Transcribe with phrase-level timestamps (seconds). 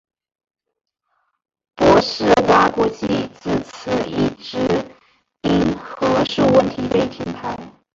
[1.75, 3.05] 博士蛙国际
[3.39, 4.57] 自此一直
[5.43, 7.55] 因核数问题被停牌。